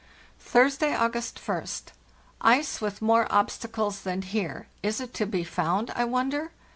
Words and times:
"Thursday, 0.39 0.95
August 0.95 1.39
ist. 1.47 1.93
Ice 2.41 2.81
with 2.81 3.03
more 3.03 3.27
obstacles 3.31 4.01
than 4.01 4.23
here—is 4.23 4.99
it 4.99 5.13
to 5.13 5.27
be 5.27 5.43
found, 5.43 5.91
I 5.91 6.05
wonder? 6.05 6.49